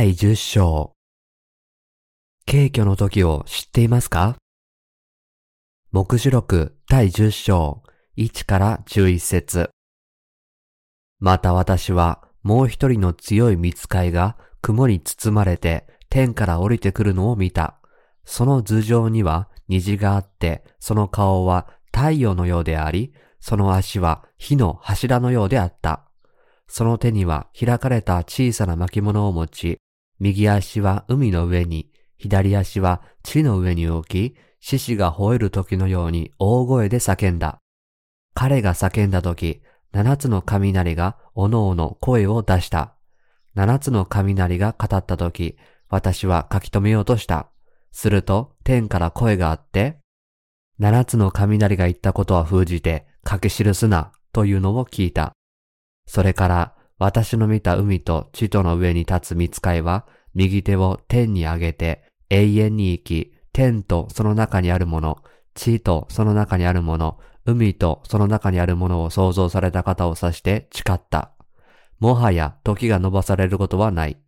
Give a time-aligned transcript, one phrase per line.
[0.00, 0.92] 第十章。
[2.46, 4.36] 軽挙の時を知っていますか？
[5.90, 7.82] 目次録第十章
[8.16, 9.70] 1から11節
[11.18, 17.80] また私はもう一人の強い見つかいが雲に包まれて天から降りてくるのを見た。
[18.24, 26.04] その頭上には虹があって、その顔は太陽のようであり、その足は火の柱のようであった。
[26.68, 29.80] その手には開かれた小さな巻物を持ち、
[30.20, 37.60] 右足は海の上に、左足は地の上に置き、獅子が吠える時のように大声で叫んだ。
[38.34, 39.62] 彼が叫んだ時、
[39.92, 42.94] 七つの雷がおのおの声を出した。
[43.54, 45.56] 七つの雷が語った時、
[45.88, 47.48] 私は書き留めようとした。
[47.92, 49.98] すると天から声があって、
[50.78, 55.32] 七つの雷が言ったことは封じて書き記すなというのを聞いた。
[56.06, 65.18] それから私の見た海と地との上に立つ見つかいは右手を天に上げて永遠に生き、天とその中にあるもの、
[65.54, 71.32] 地とその中にあるもの、海とその中にあるものを創造された方を指して誓った。
[71.98, 74.18] もはや時が伸ばされることはない。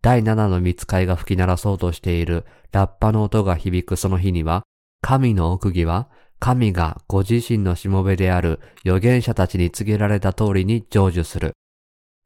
[0.00, 4.62] 第七の見つかいが吹き鳴らそうとしているラッパの音が響くその日には、
[5.00, 6.08] 神の奥義は
[6.38, 11.54] 神がご自身のしもべである預言者たちに告げられた通りに成就する。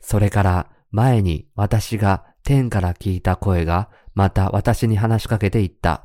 [0.01, 6.05] それから前に私が天から聞いた声がまた私に話しかけて言った。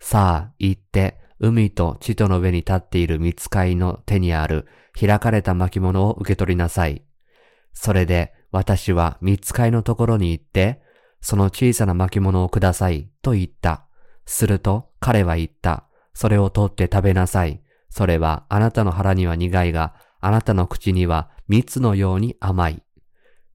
[0.00, 4.66] さあ、行って海と地との上に立っている見つかいの手にある
[4.98, 7.02] 開かれた巻物を受け取りなさい。
[7.72, 10.82] それで私は見つかいのところに行って、
[11.20, 13.86] その小さな巻物をくださいと言った。
[14.24, 15.84] すると彼は言った。
[16.14, 17.62] それを取って食べなさい。
[17.90, 22.82] それはあなたの腹には苦いが、あなたの口には蜜のように甘い。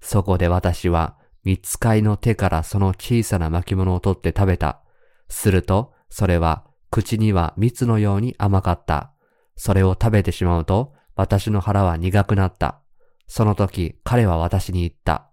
[0.02, 4.82] そこで私は、蜜使いの手からその小さな巻物を取って食べた。
[5.30, 9.14] すると、それは口には蜜のように甘かった。
[9.56, 12.82] それを食べてしまうと、私の腹は苦くなった。
[13.28, 15.30] その時、彼は私に言った。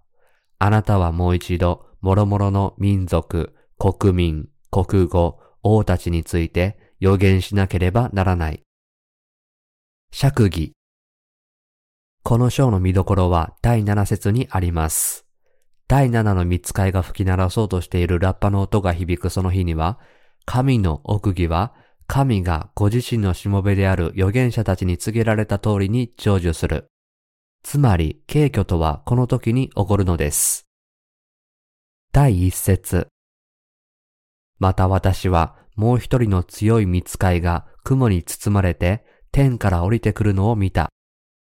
[0.58, 8.62] あなたはもう一度、諸々の民族、国民、国語、王たちについて予言しなければならない。
[10.10, 10.72] 釈義。
[12.26, 15.26] この章の見どころは第7節にあります。
[15.88, 19.98] 第7の見つかいが吹き鳴らそうとしているラッパの音が響くその日には、
[20.46, 21.74] 神の奥義は、
[22.06, 26.86] 神がご自身のしもべである預言者たちに告げられた通りに成就する。
[27.62, 30.66] つまり、軽挙とはこの時に起こるのです。
[32.10, 33.08] 第一節。
[34.58, 40.88] また私はもう一人の強い見つかいが雲に包まれて天から降りてくるのを見た。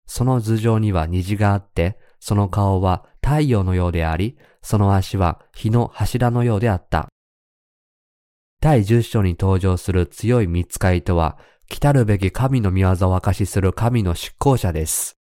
[0.07, 7.07] その頭上には虹があって、その顔は太陽のようであり、その足は火の柱のようであった。
[8.59, 11.37] 第十章に登場する強い見つかいとは、
[11.69, 15.17] 来たるべき神の御業を明かしする神の執行者です。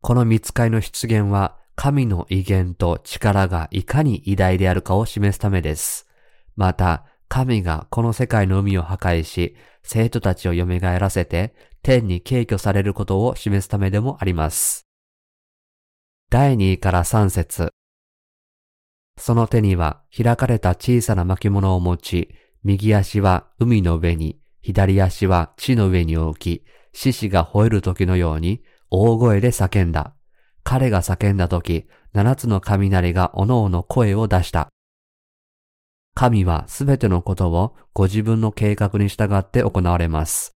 [0.00, 6.06] この見つかいの出現は、神の威厳と力がいかに偉大であるかを示すためです。
[6.56, 14.86] また、神がこの世界の海を破壊し、生徒たちを蘇らせて、天に敬挙されることを示すためでもあります。
[16.30, 17.72] 第2位から3節
[19.18, 22.34] その手には開かれた小さな巻物を持ち、
[22.64, 30.14] 右足は海の上に、左足は地の上に置き、獅子が吠える時のように大声で叫んだ。
[30.62, 34.68] 彼が叫んだ時、七つの雷がおのおの声を出した。
[36.14, 40.52] 神はすべてのことをご自分の計画に従って行われます。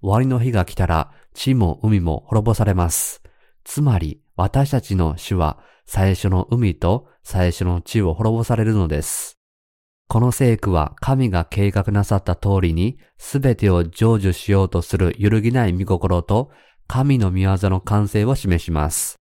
[0.00, 3.22] 終わりの日が来たら地も海も滅ぼされます。
[3.64, 9.38] つまり私たちの主は最初の海と最初の地を滅ぼされるのです。
[10.08, 16.50] この聖句は神が計画なさった通りにすべてを成就しようとする揺るぎない御心と
[16.86, 19.16] 神の御業の完成を示します。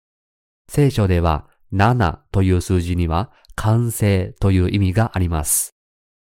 [0.69, 5.71] 聖書では7という数字には完成という意味があります。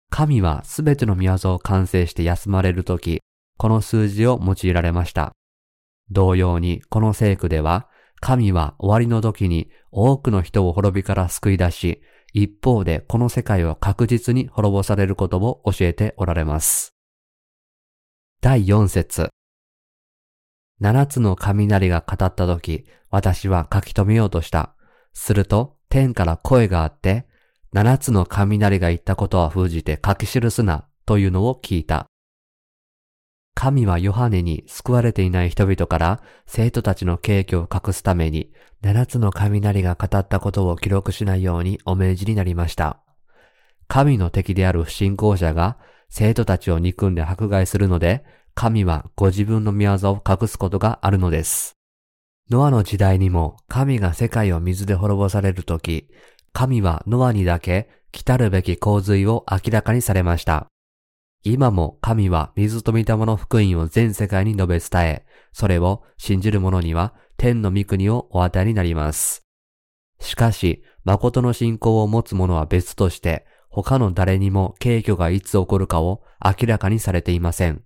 [0.10, 3.22] 神はすべての宮業を完成して休まれるとき、
[3.62, 5.34] この数字を用いられました。
[6.10, 7.88] 同様に、この聖句では、
[8.20, 12.02] 神は終わりの時に多くの人を滅びから救い出し、
[12.34, 16.96] 一方でこの世界を確実に滅ぼされることを教えておられます。
[18.42, 19.30] 第4節
[20.80, 24.74] 七つの雷が語った時、私は書き留めようとした。
[25.14, 27.28] すると、天から声があって、
[27.74, 32.08] 七つの雷が言ったことは封じて書き記すなというのを聞いた。
[33.62, 43.04] 神はヨハネに救われていない人々から生徒たちの敬虚を隠すために、七つの雷が語ったことを記録しないようにお命じになりました。
[43.88, 45.78] 神の敵である不信仰者が
[46.10, 48.26] 生徒たちを憎んで迫害するので、
[48.56, 51.76] 神はご自分の宮業を隠すことがあるのです。
[52.50, 56.08] ノアの時代にも神が世界を水で滅ぼされるとき、
[56.52, 60.71] 神はノアにだけ来たるべき洪水を明らかにされました。
[61.44, 69.44] 今も神は水と御霊の福音を全世界に述べ伝え、それを信じる者には天の御国をお与えになります。
[70.20, 77.84] しかし、誠の信仰を持つ者は別として、他の誰にも敬虚がいつ起こるかを明らかにされていません。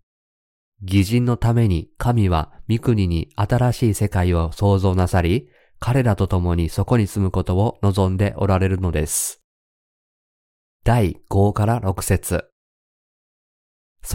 [0.82, 5.48] 偽人のために神は御国に新しい世界を創造なさり、
[5.80, 9.42] 彼らと共にそこに住むことを望んでおられるのです。
[10.84, 12.50] 第5から6節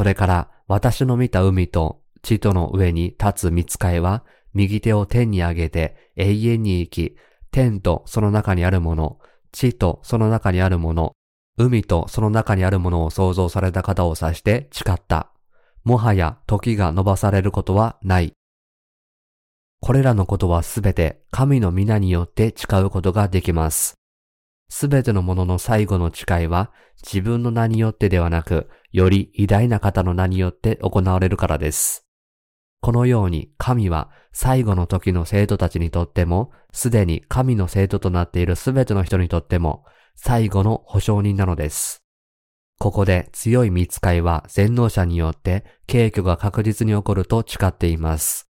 [0.00, 4.24] それから私の見た海と地との上に立つ見つかいは、
[4.54, 7.16] 右手を天に上げて永遠に生き、
[7.50, 9.18] 天とその中にあるもの、
[9.52, 11.12] 地とその中にあるもの、
[11.58, 15.32] 海とその中にあるものを創造された方を指して誓った。
[15.84, 18.32] もはや時が伸ばされることはない。
[19.82, 23.99] これらのことはすべて神の皆によって誓うことができます。
[24.70, 26.72] すべてのものの最後の誓いは
[27.02, 32.06] 自分の名によってではなく、より偉大な方の名によって行われるからです。
[32.80, 39.84] このように神は最後の時の生徒たちにとっても、すでに神の生徒となっているすべての人にとっても、
[40.14, 42.04] 最後の保証人なのです。
[42.78, 48.48] ここで強い見つかいは全能者によって敬虚が確実に起こると誓っています。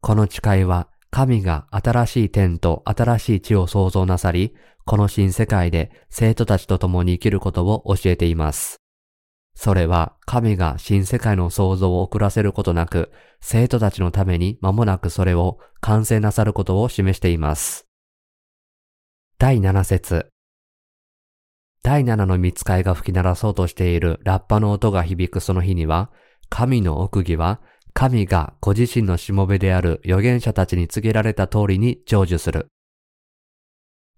[0.00, 8.82] この誓いは神が新しい天と新しい地を創造なさり、この新世界で生徒たちと共に生きることを教えています。
[9.54, 17.86] それは神が新世界の創造を遅らせることなく、生徒たちのために間もなくそれを完成なさることを示しています。
[19.38, 20.28] 第7節
[21.82, 26.10] 第7の見つかいが吹き鳴らそうとしているラッパの音が響くその日には、
[26.48, 27.60] 神の奥義は、
[27.92, 32.68] 神がご自身のしもべである預言者たちに告げられた通りに成就する。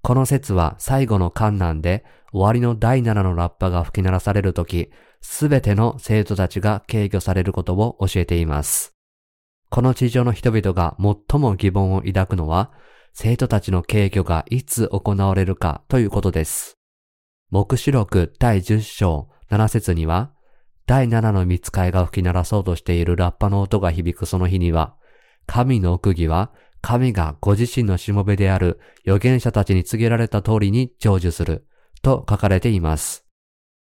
[0.04, 4.90] この説は最後の観難で終わりの第7のラッパが吹き鳴らされるとき、
[5.22, 8.92] すべての生徒たちが敬挙されることを教えています。
[9.70, 12.70] この地上の人々が最も疑問を抱くのは、
[13.14, 16.76] 生徒たちの敬挙がいつ行われるかということです。
[17.50, 20.32] 目視録第10章7節には、
[20.84, 24.96] 第7の見つかいが吹き鳴らそうとしているラッパの音が響くその日には、
[25.46, 26.52] 神の奥義は
[26.84, 31.66] 神がご自身のしもべである預言者たちに告げられた通りに成就する。
[32.02, 33.24] と書かれています。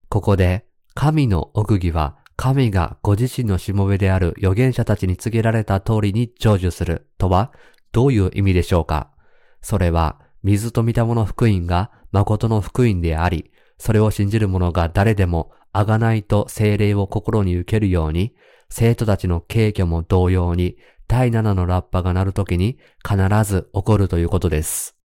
[0.07, 7.09] ここで、神の奥義は神がご自身のしもべである預言者たちに告げられた通りに成就する。
[7.17, 7.51] とは
[7.91, 9.09] どういう意味でしょうか。
[9.63, 13.49] それは水と御霊の福音が誠の福音であり、
[13.79, 18.35] それを信じる者が誰でも贖いと精霊を心に受けるように、
[18.69, 24.97] 生徒たちの敬虚も同様に第7のラッパが鳴るときに必ず起こるということです。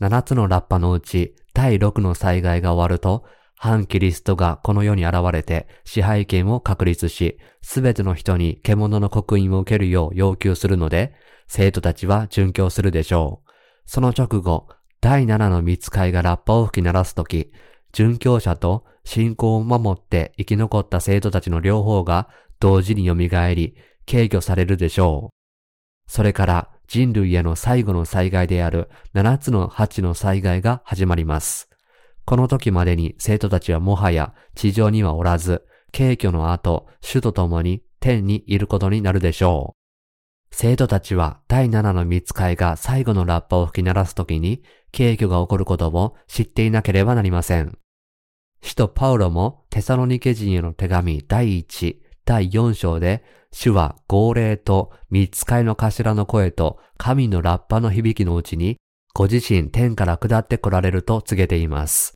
[0.00, 3.24] 7つのラッパのうち第6の災害が終わると、
[3.58, 11.14] 反キリストがこの世に現れて支配権を確立し、すべての人に獣の刻印を受けるよう要求するので、
[11.48, 13.50] 生徒たちは殉教するでしょう。
[13.86, 14.68] その直後、
[15.00, 17.50] 第7の見つかいがラッパを吹き鳴らすとき、
[17.92, 22.28] 殉教者と信仰を守って生き残った生徒たちの両方が
[22.60, 23.76] 同時に蘇り、
[24.10, 25.36] 軽挙されるでしょう。
[26.10, 31.68] それから人類への最後の災害である7つの8の災害が始まります。
[32.24, 35.64] この時までに生徒たちはもはや地上にはおらず、
[35.96, 39.76] 軽挙の後、主と共に天にいることになるでしょう。
[40.50, 44.62] 生徒たちは第7の見つかいが最後のラッパを吹き鳴らす時に、
[44.96, 47.78] 軽挙が起こることを知っていなければなりません。
[48.62, 53.22] 使徒パウロもテサロニケ人への手紙第1、第4章で
[53.58, 58.76] 主は号令と見つかいの頭の声と神のラッパの響きのうちに、
[59.14, 62.12] ご自身天から下って来られると告げています。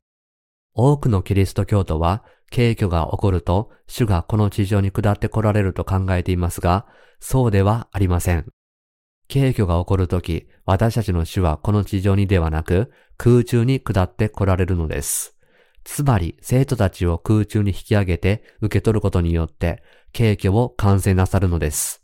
[0.75, 6.87] 多くのキリスト教徒は、軽挙が起こると、主がこの地上に下って来られると考えていますが、
[7.20, 8.44] そうではありません。
[9.32, 15.38] 軽挙が起こるとき、私たちの主はこの地上にではなく、空中に下って来られるのです。
[15.85, 19.82] つまり、生徒たちを空中に引き上げて受け取ることによって、
[20.12, 22.02] 敬虚を完成なさるのです。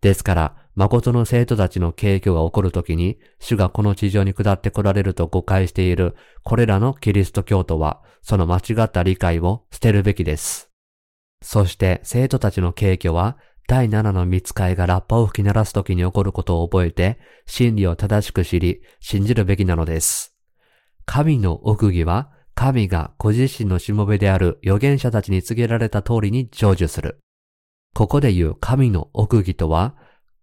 [0.00, 10.70] ですから、誠の生徒たちの敬虚が起こるときに、主がこの地上に下って来られると誤解している、これらのキリスト教徒は、その間違った理解を捨てるべきです。
[11.42, 20.34] そして生徒たちの敬虚は第七の見つかいがラッパを吹き鳴らす時に起こることを覚えて真理を正しく知り信じるべきなのです。
[21.06, 27.18] 神の奥義は神がご自身のしもべである預言者たちに告げられた通りに成就する。
[27.94, 29.94] ここで言う神の奥義とは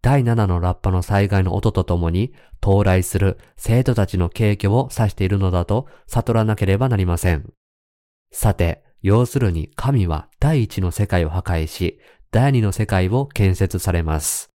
[0.01, 7.53] 第7のラッパの災害の音とともに到来する生徒たちの景挙を指しているのだと悟らなければなりません。
[8.31, 12.00] さて、要するに神は第一の世界を破壊し、
[12.31, 14.50] 第二の世界を建設されます。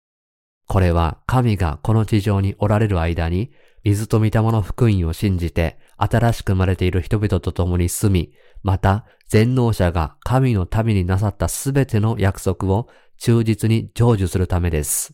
[0.69, 3.51] これは神がこの地上におられる間に、
[3.83, 12.89] 水と御霊の福音を信じて、新しく生まれている人々と共に住み、また全能者が神の民になさったすべての約束を
[13.19, 15.13] 忠実に成就するためです。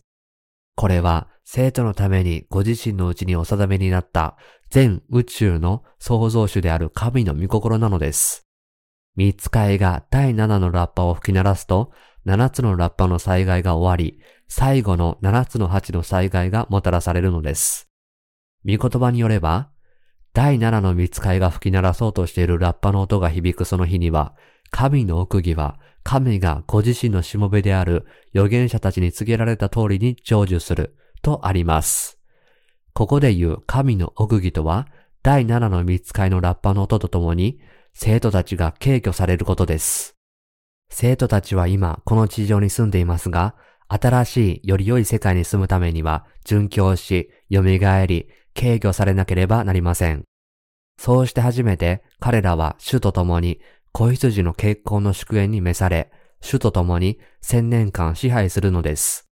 [0.75, 4.37] これは生徒のためにご自身のうちにお定めになった
[4.69, 8.45] 全宇宙の創造主である神の御心なのです。
[9.15, 11.91] 見つかいが第7のラッパを吹き鳴らすと、
[12.25, 17.89] 7つのラッパの災害が終わり、最後の7つの8の災害がもたらされるのです。
[18.65, 19.69] 御言葉によれば、
[20.35, 24.35] 第7の見つかいが吹き鳴らそうとしているラッパの音が響くその日には、
[24.69, 32.19] 神の奥義は神がご自身のしもべである預言者たちに告げられた通りに成就するとあります。
[32.93, 34.89] ここで言う神の奥義とは、
[35.23, 37.61] 第7の見つかいのラッパの音とともに、
[37.93, 40.17] 生徒たちが敬挙されることです。
[40.89, 43.55] 生徒たちは今、この地上に住んでいますが、
[43.87, 50.23] 新しいより良い世界に住むためには、殉教し、蘇り、敬挙されなければなりません。
[50.97, 53.59] そうして初めて彼らは主と共に
[53.91, 59.25] 子羊の結婚の祝宴に召され、主と共に千年間支配するのです。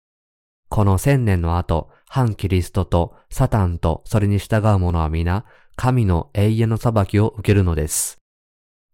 [0.70, 8.18] この千年の後、反キリストとサタンとそれに従う者は皆、神の永遠の裁きを受けるのです。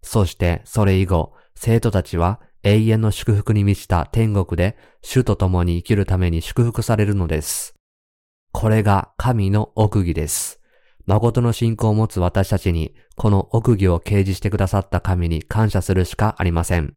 [0.01, 7.76] そしてそれ以後、生徒たちは永遠の祝福に満ちた天国で主と共に生きるために祝福されるのです。
[8.60, 10.60] これが神の奥義です。
[11.06, 16.96] 誠の信仰を持つ私たちに、この奥義を掲示してくださった神に感謝するしかありません。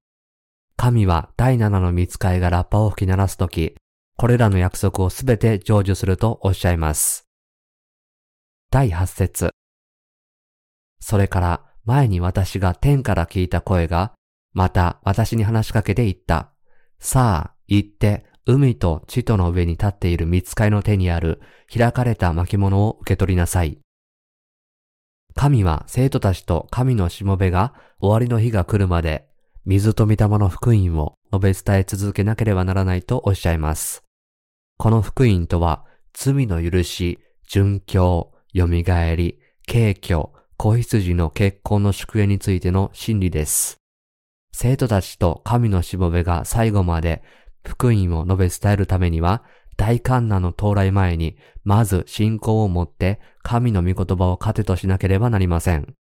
[0.78, 3.74] 神は第七の見つかいがラッパを吹き鳴らすとき、
[4.16, 7.28] これらの約束をすべて成就するとおっしゃいます。
[8.70, 9.50] 第八節。
[10.98, 14.14] それから前に私が天から聞いた声が、
[14.54, 16.54] また私に話しかけて言った。
[17.00, 21.40] さあ、行って海と地との上に立っている見つかいの手にある
[21.72, 23.78] 開かれた巻物を受け取りなさい。
[25.34, 29.26] 神は生徒たちと神のしもべが終わりの日が来るまで、
[29.64, 34.02] 水と御霊の福音を述べ伝え続けなければならないとおっしゃいます。
[34.78, 38.66] この福音とは、罪の許し、殉教、蘇
[39.16, 43.78] り、敬虚、子羊の結婚の祝宴についての真理です。
[44.52, 47.22] 生徒たちと神のしもべが最後まで
[47.64, 49.42] 福音を述べ伝えるためには、
[49.76, 55.94] 大観難の到来前に、まず信仰を持って神の御言葉を糧としなければなりません。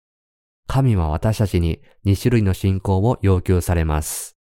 [0.67, 4.37] 神は私たちに2種類の信仰を要求されます。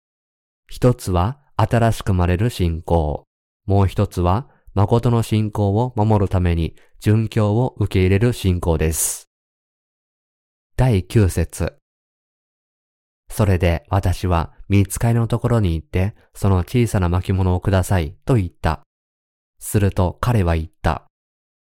[0.70, 3.24] 一つは新しく生まれる信仰。
[3.66, 9.30] もう一つは誠の信仰を守るために殉教を受け入れる信仰です。
[10.76, 11.78] 第9節
[13.30, 18.82] それで私は見つかりのところに行って、その小さな巻物をくださいと言った。
[19.60, 21.06] すると彼は言った。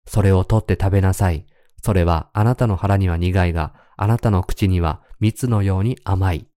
[0.06, 1.46] それを取って食べなさい。
[1.84, 6.48] それはあなたの腹には苦いが、あなたの口には蜜のように甘い。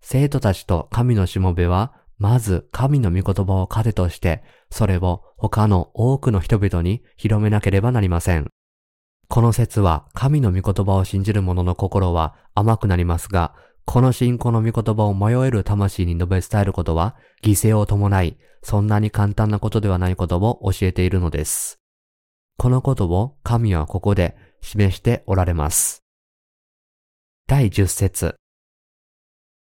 [0.00, 8.48] 生徒たちと神のしもべは、まず神の御言葉を糧として、それを他の多くの人々に広めなければなりません。
[9.28, 13.54] この説は神の御言葉を信じる者の心は甘くなりますが、
[13.90, 21.80] この信仰の御言葉を迷える魂に述べ伝えることは犠牲を伴い、そんなに簡単なことではないことを教えているのです。
[22.58, 26.04] このことを神はここで示しておられます。
[27.46, 28.34] 第十節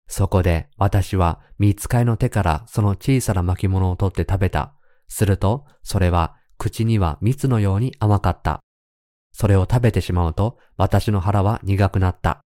[0.08, 4.74] そこで私は見つかいの手からその小さな巻物を取って食べた。
[5.06, 8.58] すると、それは口には蜜のように甘かった。
[9.30, 12.40] それを食べてしまうと私の腹は苦くなった。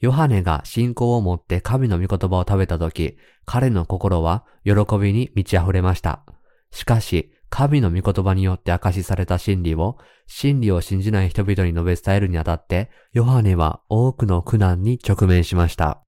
[0.00, 6.24] ヨハネが信仰を持って神の御言葉を食べたとき、彼の心は喜びに満ち溢れました。
[6.70, 16.02] しかし、神の御言葉によって明かしされた真理を、真理を信じない人々に述べ伝えるにあたって、ヨハネは多くの苦難に直面しました。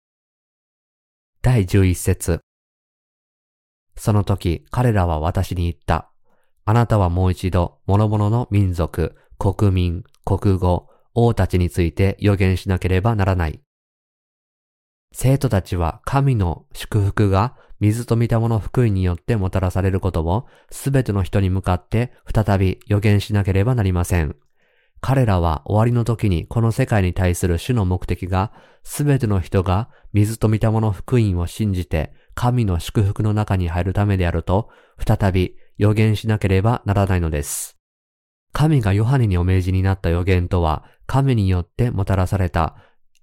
[1.43, 2.40] 第11節
[3.97, 6.11] その時、彼らは私に言った。
[6.64, 13.61] あなたはもう一度、諸々の民族、国民、国語、王たちについて予言しなければならない。
[15.18, 24.37] 生徒たちは神の祝福が水と御霊の福音によってもたらされることをすべての人に向かって再び予言しなければなりません。
[25.00, 34.68] 彼らは終わりの時にこの世界に対する主の目的がすべての人が水と御霊の福音を信じて神の祝福の中に入るためであると
[34.99, 37.78] 再び予言しなければならないのです。
[38.52, 42.76] 神がヨハネにお命じになった予言とは神によってもたらされた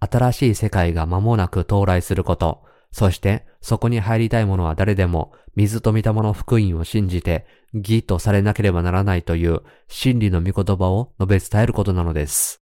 [0.10, 12.62] 新しい世界が間もなく到来すること、そしてそこに入りたい者は誰でも水と御霊の福音を信じて義とされなければならないという真理の御言葉を述べ伝えることなのです。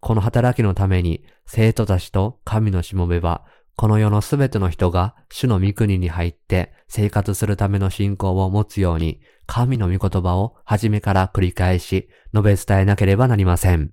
[0.00, 3.44] この働きのために生徒たちと神のしもべは
[3.76, 13.92] この世のすべての人が主の御国に入って生活するための信仰を持つように神の御言葉を初めから繰り返し述べ伝えなければなりません。